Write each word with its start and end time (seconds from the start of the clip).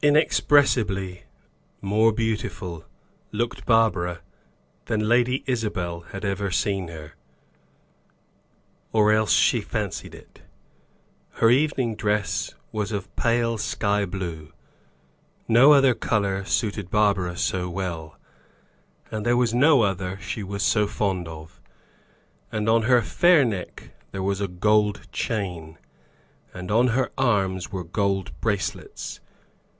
Inexpressibly 0.00 1.24
more 1.80 2.12
beautiful, 2.12 2.84
looked 3.32 3.66
Barbara 3.66 4.20
than 4.84 5.08
Lady 5.08 5.42
Isabel 5.48 6.02
had 6.12 6.24
ever 6.24 6.52
seen 6.52 6.86
her 6.86 7.14
or 8.92 9.10
else 9.10 9.32
she 9.32 9.60
fancied 9.60 10.14
it. 10.14 10.42
Her 11.32 11.50
evening 11.50 11.96
dress 11.96 12.54
was 12.70 12.92
of 12.92 13.14
pale 13.16 13.58
sky 13.58 14.04
blue 14.06 14.52
no 15.48 15.72
other 15.72 15.94
color 15.94 16.44
suited 16.44 16.92
Barbara 16.92 17.36
so 17.36 17.68
well, 17.68 18.20
and 19.10 19.26
there 19.26 19.36
was 19.36 19.52
no 19.52 19.82
other 19.82 20.16
she 20.20 20.44
was 20.44 20.62
so 20.62 20.86
fond 20.86 21.26
of 21.26 21.60
and 22.52 22.68
on 22.68 22.82
her 22.82 23.02
fair 23.02 23.44
neck 23.44 23.90
there 24.12 24.22
was 24.22 24.40
a 24.40 24.46
gold 24.46 25.10
chain, 25.10 25.76
and 26.54 26.70
on 26.70 26.86
her 26.94 27.10
arms 27.18 27.72
were 27.72 27.82
gold 27.82 28.30
bracelets. 28.40 29.18